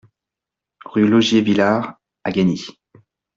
Rue 0.83 1.07
Laugier 1.07 1.41
Villars 1.41 1.93
à 2.23 2.31
Gagny 2.31 2.65